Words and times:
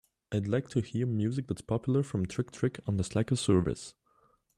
I'd 0.31 0.47
like 0.47 0.67
to 0.69 0.81
hear 0.81 1.05
music 1.05 1.45
that's 1.45 1.61
popular 1.61 2.01
from 2.01 2.25
Trick-trick 2.25 2.79
on 2.87 2.97
the 2.97 3.03
Slacker 3.03 3.35
service 3.35 3.93